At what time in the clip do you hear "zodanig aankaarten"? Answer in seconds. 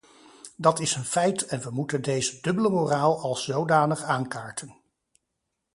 3.43-4.75